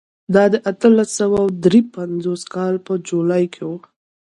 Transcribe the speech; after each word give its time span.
دا 0.33 0.43
د 0.53 0.55
اتلس 0.71 1.09
سوه 1.19 1.39
درې 1.65 1.79
پنځوس 1.95 2.41
کال 2.55 2.73
په 2.85 2.93
جولای 3.07 3.43
کې 3.53 3.61
و. 3.69 3.71